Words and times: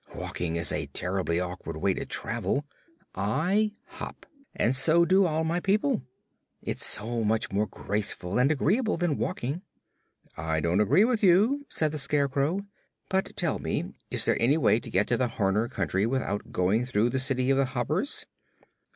"Walking 0.15 0.55
is 0.55 0.71
a 0.71 0.87
terribly 0.87 1.39
awkward 1.39 1.77
way 1.77 1.93
to 1.93 2.07
travel. 2.07 2.65
I 3.13 3.73
hop, 3.85 4.25
and 4.55 4.75
so 4.75 5.05
do 5.05 5.25
all 5.27 5.43
my 5.43 5.59
people. 5.59 6.01
It's 6.63 6.83
so 6.83 7.23
much 7.23 7.51
more 7.51 7.67
graceful 7.67 8.39
and 8.39 8.51
agreeable 8.51 8.97
than 8.97 9.19
walking." 9.19 9.61
"I 10.35 10.59
don't 10.59 10.81
agree 10.81 11.05
with 11.05 11.21
you," 11.21 11.67
said 11.69 11.91
the 11.91 11.99
Scarecrow. 11.99 12.61
"But 13.09 13.35
tell 13.35 13.59
me, 13.59 13.93
is 14.09 14.25
there 14.25 14.41
any 14.41 14.57
way 14.57 14.79
to 14.79 14.89
get 14.89 15.05
to 15.09 15.17
the 15.17 15.27
Horner 15.27 15.67
Country 15.69 16.07
without 16.07 16.51
going 16.51 16.83
through 16.87 17.09
the 17.11 17.19
city 17.19 17.51
of 17.51 17.57
the 17.59 17.65
Hoppers?" 17.65 18.25